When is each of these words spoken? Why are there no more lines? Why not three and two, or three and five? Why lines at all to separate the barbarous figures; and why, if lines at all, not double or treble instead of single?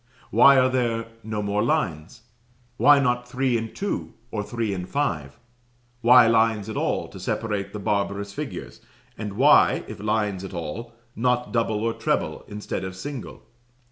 Why 0.31 0.57
are 0.57 0.67
there 0.69 1.05
no 1.21 1.43
more 1.43 1.61
lines? 1.61 2.23
Why 2.77 2.97
not 2.99 3.27
three 3.29 3.55
and 3.55 3.71
two, 3.75 4.15
or 4.31 4.41
three 4.41 4.73
and 4.73 4.89
five? 4.89 5.37
Why 6.01 6.25
lines 6.25 6.67
at 6.69 6.75
all 6.75 7.07
to 7.09 7.19
separate 7.19 7.71
the 7.71 7.77
barbarous 7.77 8.33
figures; 8.33 8.81
and 9.15 9.33
why, 9.33 9.83
if 9.87 9.99
lines 9.99 10.43
at 10.43 10.55
all, 10.55 10.95
not 11.15 11.51
double 11.53 11.83
or 11.83 11.93
treble 11.93 12.43
instead 12.47 12.83
of 12.83 12.95
single? 12.95 13.43